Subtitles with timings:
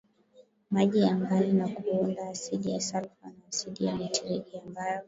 [0.71, 4.99] maji angani na kuunda asidi ya salfa na asidi ya nitriki ambayo